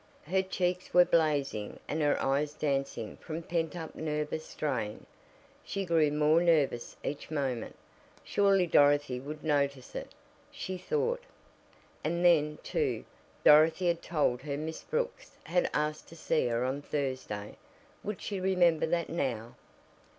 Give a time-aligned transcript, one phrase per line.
[0.23, 5.05] Her cheeks were blazing and her eyes dancing from pent up nervous strain.
[5.63, 7.75] She grew more nervous each moment.
[8.23, 10.13] Surely Dorothy would notice it,
[10.49, 11.21] she thought.
[12.03, 13.05] And then, too,
[13.43, 17.55] Dorothy had told her Miss Brooks had asked to see her on Thursday.
[18.03, 19.55] Would she remember that now?